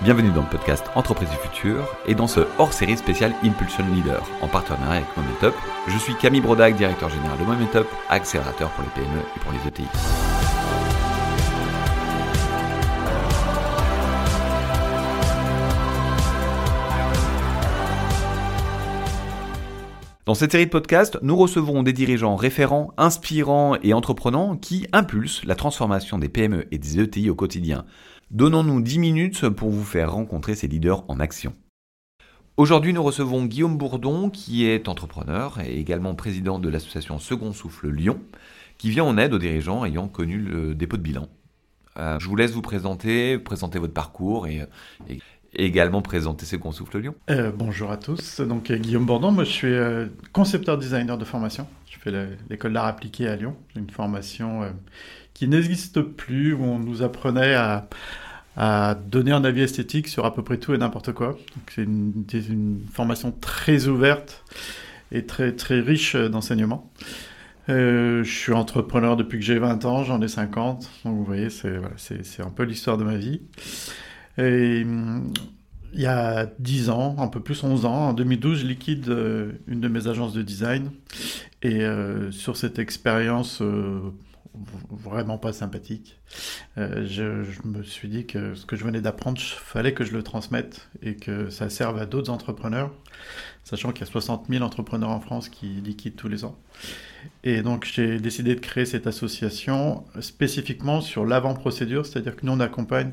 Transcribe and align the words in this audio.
Bienvenue 0.00 0.30
dans 0.30 0.42
le 0.42 0.48
podcast 0.48 0.84
Entreprise 0.94 1.28
du 1.28 1.36
futur 1.38 1.84
et 2.06 2.14
dans 2.14 2.28
ce 2.28 2.46
hors-série 2.58 2.96
spécial 2.96 3.34
Impulsion 3.42 3.84
Leader 3.92 4.24
en 4.40 4.46
partenariat 4.46 5.02
avec 5.02 5.16
Momentup. 5.16 5.54
Je 5.88 5.98
suis 5.98 6.14
Camille 6.14 6.40
Brodac, 6.40 6.76
directeur 6.76 7.08
général 7.08 7.36
de 7.36 7.42
Momentup, 7.42 7.84
accélérateur 8.08 8.70
pour 8.70 8.84
les 8.84 8.90
PME 8.90 9.18
et 9.18 9.40
pour 9.40 9.50
les 9.50 9.58
ETI. 9.66 9.88
Dans 20.26 20.34
cette 20.34 20.52
série 20.52 20.66
de 20.66 20.70
podcasts, 20.70 21.18
nous 21.22 21.36
recevons 21.36 21.82
des 21.82 21.94
dirigeants 21.94 22.36
référents, 22.36 22.92
inspirants 22.98 23.76
et 23.82 23.94
entreprenants 23.94 24.56
qui 24.56 24.86
impulsent 24.92 25.42
la 25.44 25.56
transformation 25.56 26.18
des 26.18 26.28
PME 26.28 26.66
et 26.70 26.78
des 26.78 27.00
ETI 27.00 27.30
au 27.30 27.34
quotidien. 27.34 27.84
Donnons-nous 28.30 28.82
10 28.82 28.98
minutes 28.98 29.48
pour 29.48 29.70
vous 29.70 29.84
faire 29.84 30.12
rencontrer 30.12 30.54
ces 30.54 30.68
leaders 30.68 31.02
en 31.08 31.18
action. 31.18 31.54
Aujourd'hui, 32.58 32.92
nous 32.92 33.02
recevons 33.02 33.46
Guillaume 33.46 33.78
Bourdon, 33.78 34.28
qui 34.28 34.66
est 34.66 34.88
entrepreneur 34.88 35.58
et 35.60 35.78
également 35.78 36.14
président 36.14 36.58
de 36.58 36.68
l'association 36.68 37.18
Second 37.18 37.54
Souffle 37.54 37.88
Lyon, 37.88 38.20
qui 38.76 38.90
vient 38.90 39.04
en 39.04 39.16
aide 39.16 39.32
aux 39.32 39.38
dirigeants 39.38 39.86
ayant 39.86 40.08
connu 40.08 40.36
le 40.36 40.74
dépôt 40.74 40.98
de 40.98 41.02
bilan. 41.02 41.26
Euh, 41.98 42.18
je 42.18 42.28
vous 42.28 42.36
laisse 42.36 42.50
vous 42.50 42.60
présenter, 42.60 43.38
présenter 43.38 43.78
votre 43.78 43.94
parcours 43.94 44.46
et, 44.46 44.60
également 45.54 46.02
présenter 46.02 46.44
Second 46.44 46.70
Souffle 46.70 46.98
Lyon. 46.98 47.14
Euh, 47.30 47.50
bonjour 47.50 47.90
à 47.90 47.96
tous, 47.96 48.42
donc 48.42 48.70
euh, 48.70 48.76
Guillaume 48.76 49.06
Bourdon, 49.06 49.32
moi 49.32 49.44
je 49.44 49.50
suis 49.50 49.74
concepteur 50.34 50.76
designer 50.76 51.16
de 51.16 51.24
formation. 51.24 51.66
Je 51.90 51.98
fais 51.98 52.12
l'école 52.50 52.74
d'art 52.74 52.84
appliqué 52.84 53.26
à 53.26 53.36
Lyon, 53.36 53.56
une 53.74 53.88
formation 53.88 54.70
qui 55.32 55.46
n'existe 55.46 56.02
plus, 56.02 56.52
où 56.52 56.64
on 56.64 56.80
nous 56.80 57.02
apprenait 57.02 57.54
à, 57.54 57.88
donner 58.94 59.30
un 59.32 59.44
avis 59.44 59.62
esthétique 59.62 60.08
sur 60.08 60.24
à 60.24 60.34
peu 60.34 60.42
près 60.42 60.58
tout 60.58 60.74
et 60.74 60.78
n'importe 60.78 61.12
quoi. 61.12 61.38
C'est 61.74 61.84
une, 61.84 62.82
formation 62.92 63.32
très 63.32 63.86
ouverte 63.86 64.44
et 65.12 65.26
très, 65.26 65.52
très 65.52 65.80
riche 65.80 66.16
d'enseignements. 66.16 66.90
Euh, 67.68 68.24
je 68.24 68.30
suis 68.30 68.52
entrepreneur 68.52 69.16
depuis 69.16 69.38
que 69.38 69.44
j'ai 69.44 69.58
20 69.58 69.84
ans, 69.84 70.02
j'en 70.02 70.20
ai 70.22 70.28
50, 70.28 70.90
donc 71.04 71.16
vous 71.16 71.24
voyez, 71.24 71.50
c'est 71.50 71.76
voilà, 71.76 71.94
un 72.40 72.50
peu 72.50 72.62
l'histoire 72.64 72.96
de 72.96 73.04
ma 73.04 73.16
vie. 73.16 73.42
Et 74.38 74.84
il 75.92 76.00
y 76.00 76.06
a 76.06 76.46
10 76.58 76.90
ans, 76.90 77.16
un 77.18 77.28
peu 77.28 77.40
plus 77.40 77.62
11 77.62 77.84
ans, 77.84 78.08
en 78.08 78.12
2012, 78.12 78.60
je 78.60 78.66
liquide 78.66 79.08
euh, 79.08 79.52
une 79.66 79.80
de 79.80 79.88
mes 79.88 80.08
agences 80.08 80.32
de 80.32 80.42
design. 80.42 80.90
Et 81.62 81.82
euh, 81.82 82.30
sur 82.30 82.56
cette 82.56 82.78
expérience 82.78 83.60
vraiment 84.90 85.38
pas 85.38 85.52
sympathique. 85.52 86.20
Euh, 86.76 87.06
je, 87.06 87.44
me 87.66 87.82
suis 87.82 88.08
dit 88.08 88.26
que 88.26 88.54
ce 88.54 88.66
que 88.66 88.76
je 88.76 88.84
venais 88.84 89.00
d'apprendre, 89.00 89.40
il 89.40 89.44
fallait 89.44 89.94
que 89.94 90.04
je 90.04 90.12
le 90.12 90.22
transmette 90.22 90.88
et 91.02 91.16
que 91.16 91.50
ça 91.50 91.70
serve 91.70 91.98
à 91.98 92.06
d'autres 92.06 92.30
entrepreneurs, 92.30 92.90
sachant 93.64 93.92
qu'il 93.92 94.00
y 94.00 94.08
a 94.08 94.10
60 94.10 94.46
000 94.48 94.64
entrepreneurs 94.64 95.10
en 95.10 95.20
France 95.20 95.48
qui 95.48 95.66
liquident 95.66 96.16
tous 96.16 96.28
les 96.28 96.44
ans. 96.44 96.58
Et 97.44 97.62
donc 97.62 97.84
j'ai 97.84 98.18
décidé 98.18 98.54
de 98.54 98.60
créer 98.60 98.86
cette 98.86 99.06
association 99.06 100.04
spécifiquement 100.20 101.00
sur 101.00 101.24
l'avant-procédure, 101.24 102.06
c'est-à-dire 102.06 102.36
que 102.36 102.46
nous 102.46 102.52
on 102.52 102.60
accompagne 102.60 103.12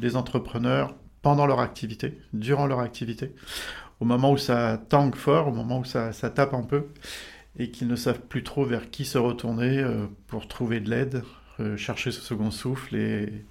les 0.00 0.16
entrepreneurs 0.16 0.94
pendant 1.22 1.46
leur 1.46 1.60
activité, 1.60 2.18
durant 2.32 2.66
leur 2.66 2.80
activité, 2.80 3.34
au 4.00 4.04
moment 4.04 4.32
où 4.32 4.38
ça 4.38 4.80
tangue 4.88 5.14
fort, 5.14 5.48
au 5.48 5.52
moment 5.52 5.80
où 5.80 5.84
ça, 5.84 6.12
ça 6.12 6.30
tape 6.30 6.54
un 6.54 6.62
peu 6.62 6.86
et 7.58 7.70
qu'ils 7.70 7.88
ne 7.88 7.96
savent 7.96 8.20
plus 8.20 8.42
trop 8.42 8.64
vers 8.64 8.90
qui 8.90 9.04
se 9.04 9.18
retourner 9.18 9.78
euh, 9.78 10.06
pour 10.28 10.48
trouver 10.48 10.80
de 10.80 10.90
l'aide, 10.90 11.22
euh, 11.58 11.76
chercher 11.76 12.10
ce 12.10 12.20
second 12.20 12.50
souffle 12.50 12.96
et 12.96 13.44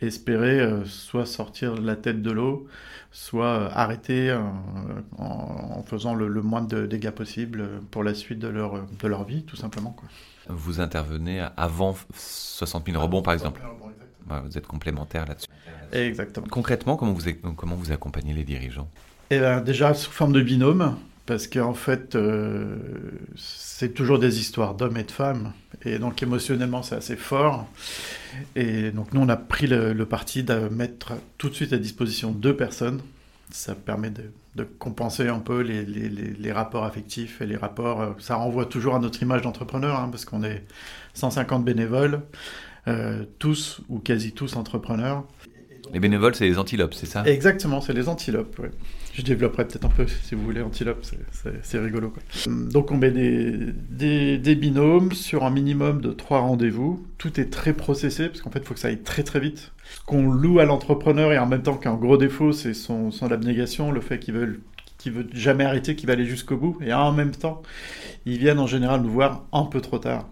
espérer 0.00 0.60
euh, 0.60 0.84
soit 0.84 1.26
sortir 1.26 1.80
la 1.80 1.96
tête 1.96 2.22
de 2.22 2.30
l'eau, 2.30 2.66
soit 3.12 3.70
arrêter 3.72 4.36
en, 5.18 5.82
faisant 5.86 6.14
le, 6.14 6.28
moins 6.42 6.62
de 6.62 6.86
dégâts 6.86 7.10
possible 7.10 7.80
pour 7.90 8.02
la 8.02 8.14
suite 8.14 8.38
de 8.38 8.48
leur, 8.48 8.86
de 8.86 9.08
leur 9.08 9.24
vie, 9.24 9.44
tout 9.44 9.56
simplement. 9.56 9.90
Quoi. 9.90 10.08
Vous 10.48 10.80
intervenez 10.80 11.46
avant 11.56 11.94
60 12.14 12.86
000 12.86 13.00
rebonds, 13.00 13.22
par 13.22 13.34
exemple 13.34 13.60
Vous 14.44 14.58
êtes 14.58 14.66
complémentaire 14.66 15.26
là-dessus. 15.26 15.48
Exactement. 15.92 16.46
Concrètement, 16.50 16.96
comment 16.96 17.12
vous, 17.12 17.54
comment 17.56 17.76
vous 17.76 17.92
accompagnez 17.92 18.32
les 18.32 18.44
dirigeants? 18.44 18.88
Eh 19.30 19.38
ben, 19.38 19.60
Déjà 19.60 19.94
sous 19.94 20.10
forme 20.10 20.32
de 20.32 20.42
binôme 20.42 20.96
parce 21.26 21.46
qu'en 21.46 21.74
fait, 21.74 22.16
euh, 22.16 22.76
c'est 23.36 23.94
toujours 23.94 24.18
des 24.18 24.40
histoires 24.40 24.74
d'hommes 24.74 24.96
et 24.98 25.04
de 25.04 25.10
femmes, 25.10 25.52
et 25.84 25.98
donc 25.98 26.22
émotionnellement, 26.22 26.82
c'est 26.82 26.96
assez 26.96 27.16
fort. 27.16 27.66
Et 28.56 28.90
donc 28.90 29.12
nous, 29.14 29.20
on 29.22 29.28
a 29.28 29.36
pris 29.36 29.66
le, 29.66 29.94
parti 30.04 30.42
de 30.42 30.68
mettre 30.68 31.14
tout 31.38 31.48
de 31.48 31.54
suite 31.54 31.72
à 31.72 31.78
disposition 31.78 32.30
deux 32.30 32.56
personnes. 32.56 33.00
Ça 33.50 33.74
permet 33.74 34.10
de, 34.10 34.64
compenser 34.78 35.28
un 35.28 35.38
peu 35.38 35.60
les, 35.60 36.52
rapports 36.52 36.84
affectifs 36.84 37.40
et 37.40 37.46
les 37.46 37.56
rapports. 37.56 38.02
Euh, 38.02 38.10
ça 38.18 38.36
renvoie 38.36 38.66
toujours 38.66 38.94
à 38.94 38.98
notre 38.98 39.22
image 39.22 39.42
d'entrepreneur, 39.42 39.98
hein, 39.98 40.08
parce 40.10 40.24
qu'on 40.24 40.42
est 40.44 40.64
150 41.14 41.64
bénévoles, 41.64 42.20
euh, 42.86 43.24
tous 43.38 43.80
ou 43.88 43.98
quasi 43.98 44.32
tous 44.32 44.56
entrepreneurs. 44.56 45.24
Les 45.92 46.00
bénévoles, 46.00 46.34
c'est 46.34 46.46
les 46.46 46.58
antilopes, 46.58 46.94
c'est 46.94 47.06
ça? 47.06 47.24
Exactement, 47.26 47.80
c'est 47.80 47.92
les 47.92 48.08
antilopes. 48.08 48.60
Je 49.12 49.22
développerai 49.22 49.66
peut-être 49.66 49.84
un 49.84 49.90
peu, 49.90 50.06
si 50.06 50.34
vous 50.34 50.42
voulez, 50.42 50.62
antilopes, 50.62 51.04
c'est 51.62 51.78
rigolo. 51.78 52.12
Donc 52.46 52.90
on 52.90 52.96
met 52.96 53.10
des, 53.10 54.54
binômes 54.54 55.12
sur 55.12 55.44
un 55.44 55.50
minimum 55.50 56.00
de 56.00 56.12
trois 56.12 56.40
rendez-vous. 56.40 57.06
Tout 57.18 57.38
est 57.40 57.50
très 57.50 57.72
processé, 57.72 58.28
parce 58.28 58.40
qu'en 58.40 58.50
fait, 58.50 58.60
il 58.60 58.64
faut 58.64 58.74
que 58.74 58.80
ça 58.80 58.88
aille 58.88 59.02
très 59.02 59.22
très 59.22 59.40
vite. 59.40 59.72
Ce 59.84 60.00
qu'on 60.04 60.30
loue 60.30 60.58
à 60.58 60.64
l'entrepreneur, 60.64 61.32
et 61.32 61.38
en 61.38 61.46
même 61.46 61.62
temps 61.62 61.76
qu'un 61.76 61.94
gros 61.94 62.16
défaut, 62.16 62.52
c'est 62.52 62.74
son, 62.74 63.10
abnégation, 63.30 63.92
le 63.92 64.00
fait 64.00 64.18
qu'il 64.18 64.34
veut 64.34 64.60
veut 65.06 65.26
jamais 65.34 65.64
arrêter, 65.64 65.96
qui 65.96 66.06
va 66.06 66.14
aller 66.14 66.24
jusqu'au 66.24 66.56
bout, 66.56 66.78
et 66.80 66.94
en 66.94 67.12
même 67.12 67.32
temps, 67.32 67.60
ils 68.24 68.38
viennent 68.38 68.58
en 68.58 68.66
général 68.66 69.02
nous 69.02 69.10
voir 69.10 69.44
un 69.52 69.64
peu 69.64 69.82
trop 69.82 69.98
tard. 69.98 70.26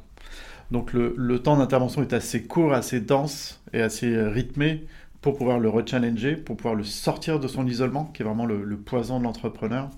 Donc 0.71 0.95
le 0.95 1.39
temps 1.41 1.59
d'intervention 1.59 2.01
est 2.01 2.15
assez 2.15 2.45
court, 2.45 2.73
assez 2.73 2.99
dense 2.99 3.61
et 3.75 3.83
assez 3.83 4.17
rythmé 4.17 4.87
pour 5.23 5.39
pouvoir 5.39 5.61
le 5.61 5.69
rechallenger, 5.69 6.37
pour 6.37 6.57
pouvoir 6.57 6.75
le 6.75 6.83
sortir 6.83 7.39
de 7.39 7.47
son 7.47 7.67
isolement, 7.67 8.07
qui 8.07 8.23
est 8.23 8.25
vraiment 8.25 8.45
le, 8.45 8.77
poison 8.77 9.21
de 9.21 9.25
l'entrepreneur, 9.25 9.89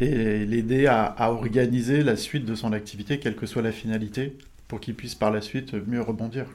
et 0.00 0.44
l'aider 0.44 0.86
à, 0.86 1.14
organiser 1.30 2.02
la 2.02 2.16
suite 2.16 2.44
de 2.44 2.54
son 2.56 2.72
activité, 2.72 3.20
quelle 3.20 3.36
que 3.36 3.46
soit 3.46 3.62
la 3.62 3.72
finalité, 3.72 4.36
pour 4.66 4.80
qu'il 4.80 4.94
puisse 4.94 5.14
par 5.14 5.30
la 5.30 5.40
suite 5.40 5.74
mieux 5.86 6.02
rebondir 6.02 6.46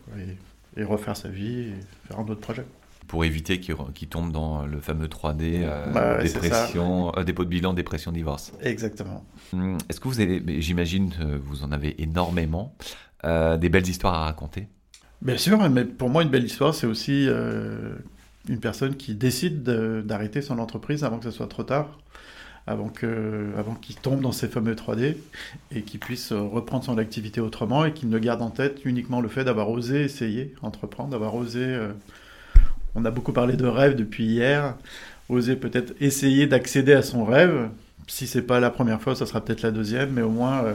et, 0.78 0.84
refaire 0.84 1.16
sa 1.16 1.30
vie 1.30 1.60
et 1.60 1.74
faire 2.08 2.20
un 2.20 2.24
autre 2.24 2.42
projet. 2.42 2.66
Pour 3.08 3.26
éviter 3.26 3.60
qu'il 3.60 4.08
tombe 4.08 4.32
dans 4.32 4.66
le 4.66 4.80
fameux 4.80 5.08
3D, 5.08 5.62
euh, 5.64 5.86
bah 5.92 6.24
dépression, 6.24 7.12
euh, 7.18 7.24
dépôt 7.24 7.44
de 7.44 7.50
bilan, 7.50 7.74
dépression, 7.74 8.12
divorce. 8.12 8.54
Exactement. 8.62 9.26
Hum, 9.54 9.78
est-ce 9.90 10.00
que 10.00 10.08
vous 10.08 10.22
avez, 10.22 10.62
j'imagine, 10.62 11.14
vous 11.44 11.64
en 11.64 11.72
avez 11.72 12.02
énormément, 12.02 12.74
euh, 13.26 13.58
des 13.58 13.70
belles 13.70 13.88
histoires 13.88 14.16
à 14.16 14.26
raconter? 14.26 14.68
Bien 15.22 15.38
sûr, 15.38 15.70
mais 15.70 15.86
pour 15.86 16.10
moi, 16.10 16.24
une 16.24 16.30
belle 16.30 16.44
histoire, 16.44 16.74
c'est 16.74 16.88
aussi 16.88 17.28
euh, 17.28 17.94
une 18.50 18.60
personne 18.60 18.96
qui 18.96 19.14
décide 19.14 19.62
d'arrêter 19.62 20.42
son 20.42 20.58
entreprise 20.58 21.04
avant 21.04 21.20
que 21.20 21.26
ce 21.26 21.32
soit 21.32 21.48
trop 21.48 21.62
tard, 21.62 22.00
avant 22.66 22.90
qu'il 22.90 23.10
avant 23.56 23.78
tombe 24.02 24.22
dans 24.22 24.32
ces 24.32 24.48
fameux 24.48 24.74
3D 24.74 25.18
et 25.76 25.84
qu'il 25.84 26.00
puisse 26.00 26.32
reprendre 26.32 26.84
son 26.84 26.98
activité 26.98 27.40
autrement 27.40 27.86
et 27.86 27.94
qu'il 27.94 28.10
ne 28.10 28.18
garde 28.18 28.42
en 28.42 28.50
tête 28.50 28.84
uniquement 28.84 29.22
le 29.22 29.30
fait 29.30 29.44
d'avoir 29.44 29.70
osé 29.70 30.04
essayer, 30.04 30.56
entreprendre, 30.64 31.12
d'avoir 31.12 31.36
osé. 31.36 31.64
Euh, 31.64 31.92
on 32.96 33.06
a 33.06 33.12
beaucoup 33.12 33.32
parlé 33.32 33.56
de 33.56 33.68
rêve 33.68 33.96
depuis 33.96 34.26
hier, 34.26 34.76
oser 35.30 35.56
peut-être 35.56 35.94
essayer 36.02 36.48
d'accéder 36.48 36.94
à 36.94 37.04
son 37.04 37.26
rêve. 37.26 37.70
Si 38.08 38.26
c'est 38.26 38.42
pas 38.42 38.60
la 38.60 38.72
première 38.72 39.00
fois, 39.00 39.16
ça 39.16 39.28
sera 39.28 39.40
peut-être 39.46 39.62
la 39.62 39.72
deuxième, 39.72 40.14
mais 40.14 40.24
au 40.24 40.32
moins. 40.32 40.64
Euh, 40.64 40.74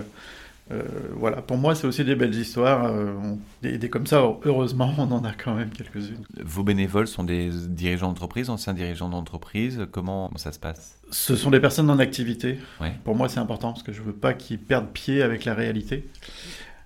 euh, 0.72 0.82
voilà, 1.12 1.43
pour 1.43 1.59
moi, 1.59 1.77
c'est 1.77 1.87
aussi 1.87 2.04
des 2.04 2.16
belles 2.16 2.34
histoires. 2.34 2.87
Euh, 2.87 3.15
des, 3.62 3.78
comme 3.88 4.06
ça, 4.06 4.22
heureusement, 4.44 4.93
on 4.99 5.11
en 5.12 5.25
a 5.25 5.32
quand 5.32 5.55
même 5.55 5.70
quelques-unes. 5.70 6.25
Vos 6.43 6.64
bénévoles 6.64 7.06
sont 7.06 7.23
des 7.23 7.50
dirigeants 7.69 8.08
d'entreprise, 8.08 8.50
anciens 8.50 8.75
dirigeants 8.75 9.08
d'entreprise. 9.08 9.87
Comment 9.93 10.31
ça 10.37 10.50
se 10.50 10.58
passe? 10.58 10.99
Ce 11.11 11.37
sont 11.37 11.50
des 11.50 11.61
personnes 11.61 11.88
en 11.88 11.99
activité. 11.99 12.58
Pour 13.05 13.14
moi, 13.14 13.29
c'est 13.29 13.38
important 13.38 13.73
parce 13.73 13.85
que 13.85 13.93
je 13.93 14.02
veux 14.02 14.12
pas 14.12 14.35
qu'ils 14.35 14.58
perdent 14.58 14.90
pied 14.90 15.23
avec 15.23 15.44
la 15.44 15.55
réalité. 15.55 16.08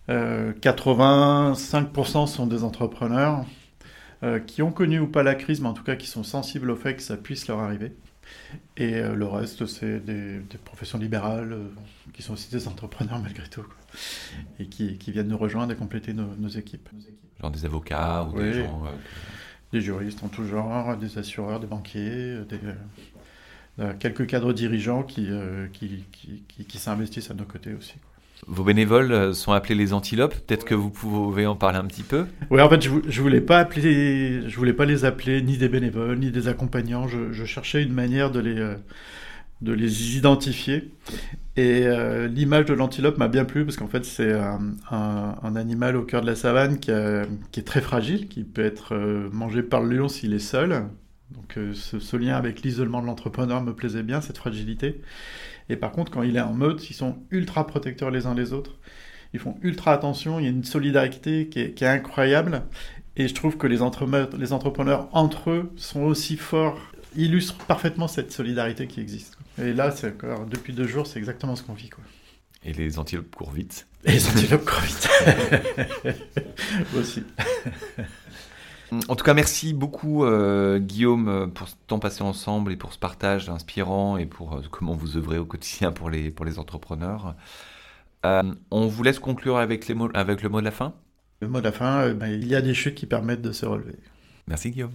85% 0.09 2.23
euh, 2.23 2.27
sont 2.27 2.47
des 2.47 2.65
entrepreneurs 2.65 3.45
qui 4.47 4.61
ont 4.61 4.71
connu 4.71 4.99
ou 4.99 5.07
pas 5.07 5.23
la 5.23 5.35
crise, 5.35 5.63
mais 5.63 5.69
en 5.69 5.73
tout 5.73 5.85
cas 5.85 5.97
qui 5.97 6.07
sont 6.07 6.25
sensibles 6.25 6.71
au 6.71 6.77
fait 6.77 6.95
que 6.95 7.01
ça 7.01 7.17
puisse 7.17 7.49
leur 7.49 7.61
arriver. 7.61 7.95
Et 8.77 8.95
euh, 8.95 9.15
le 9.15 9.27
reste, 9.27 9.67
c'est 9.67 10.01
des, 10.01 10.41
professions 10.65 10.99
libérales 10.99 11.53
euh, 11.53 11.69
qui 12.13 12.23
sont 12.23 12.33
aussi 12.33 12.51
des 12.51 12.67
entrepreneurs 12.69 13.19
malgré 13.19 13.47
tout. 13.49 13.67
Et 14.59 14.67
qui, 14.67 14.99
qui, 14.99 15.13
viennent 15.13 15.29
nous 15.29 15.39
rejoindre 15.39 15.73
et 15.73 15.77
compléter 15.77 16.13
nos, 16.13 16.49
équipes. 16.49 16.89
Genre 17.41 17.51
des 17.51 17.65
avocats 17.65 18.25
ou 18.25 18.39
des 18.39 18.65
gens. 18.65 18.85
Euh, 18.87 18.91
des 19.73 19.81
juristes 19.81 20.23
en 20.25 20.29
tout 20.29 20.45
genre, 20.45 20.97
des 20.97 21.19
assureurs, 21.19 21.61
des 21.61 21.69
banquiers, 21.69 22.39
quelques 24.01 24.27
cadres 24.27 24.53
dirigeants 24.53 25.05
qui, 25.05 25.29
qui, 25.73 26.05
qui, 26.11 26.65
qui 26.65 26.79
s'investissent 26.79 27.31
à 27.31 27.35
nos 27.35 27.45
côtés 27.45 27.75
aussi. 27.75 27.95
Vos 28.47 28.65
bénévoles 28.65 29.13
euh, 29.13 29.33
sont 29.33 29.53
appelés 29.53 29.75
les 29.75 29.93
antilopes. 29.93 30.35
Peut-être 30.47 30.65
que 30.65 30.75
vous 30.75 30.91
pouvez 30.91 31.47
en 31.47 31.57
parler 31.57 31.79
un 31.79 31.85
petit 31.85 32.03
peu. 32.03 32.27
Oui, 32.51 32.61
en 32.61 32.69
fait, 32.69 32.83
je, 32.83 32.91
je 33.07 33.21
voulais 33.21 33.41
pas 33.41 33.65
les 34.85 35.05
appeler 35.05 35.43
ni 35.43 35.59
des 35.59 35.69
bénévoles 35.69 36.19
ni 36.19 36.31
des 36.31 36.49
accompagnants. 36.49 37.07
Je, 37.07 37.45
cherchais 37.45 37.83
une 37.83 37.93
manière 37.93 38.31
de 38.31 38.41
les 38.41 38.59
euh, 38.59 38.75
de 39.61 39.73
les 39.73 40.17
identifier. 40.17 40.91
Et 41.57 41.83
euh, 41.85 42.29
l'image 42.29 42.65
de 42.65 42.73
l'antilope 42.73 43.19
m'a 43.19 43.29
bien 43.29 43.45
plu 43.45 43.67
parce 43.67 43.77
qu'en 43.77 43.89
fait 43.89 44.07
c'est 44.07 44.33
un, 44.33 45.57
animal 45.57 45.97
au 45.97 46.03
cœur 46.03 46.23
de 46.23 46.27
la 46.27 46.35
savane 46.35 46.79
qui, 46.79 46.91
est 46.91 47.67
très 47.67 47.83
fragile, 47.83 48.29
qui 48.29 48.45
peut 48.45 48.65
être 48.65 48.97
mangé 49.31 49.63
par 49.63 49.83
le 49.83 49.99
lion 49.99 50.09
s'il 50.09 50.33
est 50.33 50.39
seul. 50.39 50.85
Donc 51.33 51.59
ce, 51.75 52.17
lien 52.17 52.37
avec 52.37 52.63
l'isolement 52.63 53.03
de 53.03 53.07
l'entrepreneur 53.07 53.63
me 53.63 53.75
plaisait 53.75 54.03
bien, 54.03 54.23
cette 54.23 54.39
fragilité. 54.39 55.03
Et 55.71 55.77
par 55.77 55.93
contre, 55.93 56.11
quand 56.11 56.23
il 56.23 56.37
est 56.37 56.41
en 56.41 56.53
mode, 56.53 56.83
ils 56.91 56.95
sont 56.95 57.19
ultra 57.31 57.67
protecteurs 57.67 58.11
les 58.11 58.27
uns 58.27 58.35
les 58.35 58.53
autres. 58.53 58.77
Ils 59.33 59.39
font 59.39 59.57
ultra 59.63 59.93
attention, 59.93 60.41
il 60.41 60.45
y 60.45 60.49
a 60.49 60.51
une 60.51 60.65
solidarité 60.65 61.49
qui 61.49 61.61
est, 61.61 61.73
qui 61.73 61.85
est 61.85 61.89
incroyable. 61.89 62.65
Et 63.17 63.29
je 63.29 63.35
trouve 63.35 63.57
que 63.57 63.69
les, 63.69 63.81
entre 63.81 64.07
les 64.37 64.53
entrepreneurs 64.53 65.09
entre 65.13 65.51
eux 65.51 65.73
sont 65.77 66.03
aussi 66.03 66.37
forts, 66.37 66.81
illustrent 67.17 67.65
parfaitement 67.67 68.09
cette 68.09 68.33
solidarité 68.33 68.89
qui 68.89 69.01
existe. 69.01 69.39
Et 69.63 69.73
là, 69.73 69.93
c'est 69.93 70.17
depuis 70.51 70.73
deux 70.73 70.89
jours, 70.89 71.07
c'est 71.07 71.21
exactement 71.21 71.55
ce 71.55 71.63
qu'on 71.63 71.75
vit. 71.75 71.89
Quoi. 71.89 72.03
Et 72.65 72.73
les 72.73 72.99
antilopes 72.99 73.35
courent 73.35 73.53
vite. 73.53 73.87
Et 74.05 74.13
les 74.13 74.29
antilopes 74.29 74.65
courent 74.65 74.81
vite. 74.81 75.09
aussi. 76.99 77.23
En 79.09 79.15
tout 79.15 79.25
cas, 79.25 79.35
merci 79.35 79.73
beaucoup 79.73 80.25
euh, 80.25 80.79
Guillaume 80.79 81.51
pour 81.55 81.69
ce 81.69 81.75
temps 81.87 81.99
passé 81.99 82.23
ensemble 82.23 82.73
et 82.73 82.77
pour 82.77 82.93
ce 82.93 82.99
partage 82.99 83.49
inspirant 83.49 84.17
et 84.17 84.27
pour 84.27 84.55
euh, 84.55 84.63
comment 84.71 84.95
vous 84.95 85.17
œuvrez 85.17 85.39
au 85.39 85.45
quotidien 85.45 85.93
pour 85.93 86.11
les, 86.11 86.31
pour 86.31 86.45
les 86.45 86.59
entrepreneurs. 86.59 87.37
Euh, 88.27 88.43
on 88.71 88.87
vous 88.87 89.03
laisse 89.03 89.19
conclure 89.19 89.59
avec, 89.59 89.87
les 89.89 89.95
mots, 89.95 90.11
avec 90.15 90.43
le 90.43 90.49
mot 90.49 90.61
de 90.61 90.65
la 90.65 90.71
fin? 90.71 90.95
Le 91.41 91.49
mot 91.49 91.61
de 91.61 91.65
la 91.65 91.73
fin, 91.73 92.13
ben, 92.15 92.27
il 92.27 92.47
y 92.47 92.55
a 92.55 92.61
des 92.61 92.75
chutes 92.75 92.95
qui 92.95 93.07
permettent 93.07 93.43
de 93.43 93.53
se 93.53 93.65
relever. 93.65 93.97
Merci 94.47 94.71
Guillaume. 94.71 94.93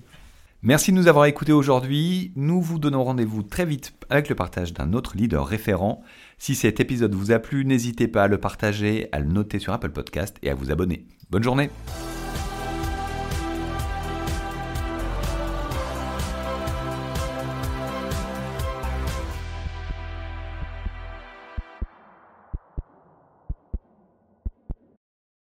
Merci 0.62 0.92
de 0.92 0.98
nous 0.98 1.08
avoir 1.08 1.26
écoutés 1.26 1.54
aujourd'hui. 1.54 2.32
Nous 2.36 2.60
vous 2.62 2.80
donnons 2.80 3.04
rendez-vous 3.04 3.44
très 3.44 3.66
vite 3.66 3.94
avec 4.10 4.30
le 4.30 4.36
partage 4.36 4.74
d'un 4.74 4.94
autre 4.94 5.16
leader 5.16 5.46
référent. 5.46 6.04
Si 6.38 6.56
cet 6.56 6.80
épisode 6.80 7.14
vous 7.14 7.32
a 7.32 7.40
plu, 7.40 7.66
n'hésitez 7.66 8.08
pas 8.08 8.24
à 8.24 8.28
le 8.28 8.40
partager, 8.40 9.08
à 9.12 9.20
le 9.20 9.28
noter 9.28 9.60
sur 9.60 9.74
Apple 9.74 9.92
Podcast 9.92 10.38
et 10.42 10.50
à 10.50 10.56
vous 10.56 10.72
abonner. 10.72 11.06
Bonne 11.30 11.44
journée 11.44 11.70